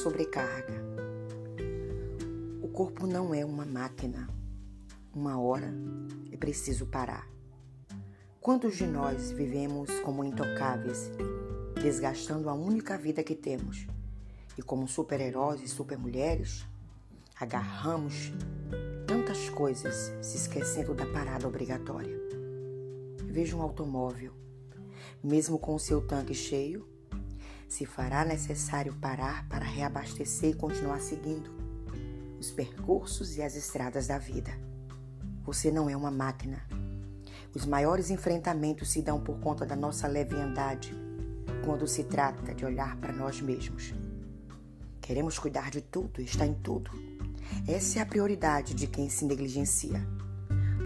sobrecarga. 0.00 0.82
O 2.62 2.68
corpo 2.68 3.06
não 3.06 3.34
é 3.34 3.44
uma 3.44 3.66
máquina. 3.66 4.28
Uma 5.14 5.38
hora 5.38 5.74
é 6.32 6.36
preciso 6.36 6.86
parar. 6.86 7.28
Quantos 8.40 8.76
de 8.76 8.86
nós 8.86 9.30
vivemos 9.30 9.90
como 10.00 10.24
intocáveis, 10.24 11.10
desgastando 11.82 12.48
a 12.48 12.54
única 12.54 12.96
vida 12.96 13.22
que 13.22 13.34
temos? 13.34 13.86
E 14.56 14.62
como 14.62 14.88
super-heróis 14.88 15.62
e 15.62 15.68
super-mulheres, 15.68 16.66
agarramos 17.38 18.32
tantas 19.06 19.50
coisas, 19.50 20.12
se 20.22 20.38
esquecendo 20.38 20.94
da 20.94 21.04
parada 21.06 21.46
obrigatória. 21.46 22.18
Veja 23.24 23.56
um 23.56 23.62
automóvel, 23.62 24.32
mesmo 25.22 25.58
com 25.58 25.78
seu 25.78 26.00
tanque 26.06 26.34
cheio, 26.34 26.89
se 27.70 27.86
fará 27.86 28.24
necessário 28.24 28.92
parar 28.96 29.48
para 29.48 29.64
reabastecer 29.64 30.50
e 30.50 30.54
continuar 30.54 31.00
seguindo 31.00 31.48
os 32.36 32.50
percursos 32.50 33.36
e 33.36 33.42
as 33.42 33.54
estradas 33.54 34.08
da 34.08 34.18
vida. 34.18 34.50
Você 35.44 35.70
não 35.70 35.88
é 35.88 35.96
uma 35.96 36.10
máquina. 36.10 36.66
Os 37.54 37.64
maiores 37.64 38.10
enfrentamentos 38.10 38.90
se 38.90 39.00
dão 39.02 39.20
por 39.20 39.38
conta 39.38 39.64
da 39.64 39.76
nossa 39.76 40.08
leviandade 40.08 40.92
quando 41.64 41.86
se 41.86 42.02
trata 42.02 42.52
de 42.52 42.64
olhar 42.64 42.96
para 42.96 43.12
nós 43.12 43.40
mesmos. 43.40 43.94
Queremos 45.00 45.38
cuidar 45.38 45.70
de 45.70 45.80
tudo, 45.80 46.20
está 46.20 46.44
em 46.44 46.54
tudo. 46.54 46.90
Essa 47.68 48.00
é 48.00 48.02
a 48.02 48.06
prioridade 48.06 48.74
de 48.74 48.88
quem 48.88 49.08
se 49.08 49.24
negligencia. 49.24 50.04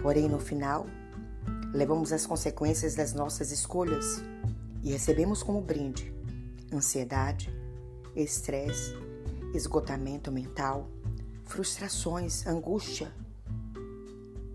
Porém, 0.03 0.29
no 0.29 0.39
final, 0.39 0.85
levamos 1.73 2.13
as 2.13 2.27
consequências 2.27 2.93
das 2.93 3.11
nossas 3.11 3.51
escolhas 3.51 4.21
e 4.83 4.91
recebemos 4.91 5.41
como 5.41 5.61
brinde 5.61 6.14
ansiedade, 6.75 7.53
estresse, 8.15 8.93
esgotamento 9.53 10.31
mental, 10.31 10.89
frustrações, 11.45 12.45
angústia. 12.45 13.11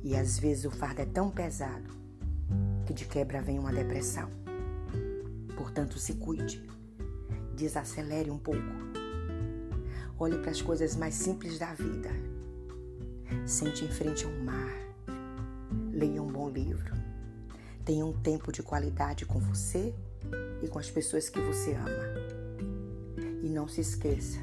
E 0.02 0.16
às 0.16 0.38
vezes 0.38 0.64
o 0.64 0.70
fardo 0.70 1.02
é 1.02 1.06
tão 1.06 1.30
pesado 1.30 1.90
que 2.86 2.94
de 2.94 3.04
quebra 3.04 3.40
vem 3.40 3.58
uma 3.58 3.72
depressão. 3.72 4.28
Portanto, 5.56 5.98
se 5.98 6.14
cuide, 6.14 6.66
desacelere 7.54 8.30
um 8.30 8.38
pouco 8.38 8.90
Olhe 10.20 10.36
para 10.36 10.50
as 10.50 10.60
coisas 10.60 10.94
mais 10.96 11.14
simples 11.14 11.58
da 11.58 11.72
vida. 11.72 12.10
Sente 13.46 13.86
em 13.86 13.88
frente 13.88 14.26
ao 14.26 14.32
mar. 14.32 14.70
Leia 15.90 16.22
um 16.22 16.30
bom 16.30 16.50
livro. 16.50 16.92
Tenha 17.86 18.04
um 18.04 18.12
tempo 18.12 18.52
de 18.52 18.62
qualidade 18.62 19.24
com 19.24 19.38
você 19.38 19.94
e 20.62 20.68
com 20.68 20.78
as 20.78 20.90
pessoas 20.90 21.28
que 21.28 21.40
você 21.40 21.74
ama. 21.74 22.30
E 23.42 23.48
não 23.48 23.66
se 23.66 23.80
esqueça 23.80 24.38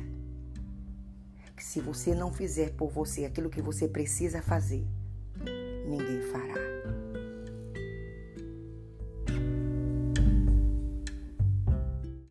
que 1.56 1.64
se 1.64 1.82
você 1.82 2.14
não 2.14 2.32
fizer 2.32 2.72
por 2.76 2.92
você 2.92 3.26
aquilo 3.26 3.50
que 3.50 3.62
você 3.62 3.88
precisa 3.88 4.44
fazer, 4.44 4.86
ninguém 5.88 6.22
fará. 6.32 7.07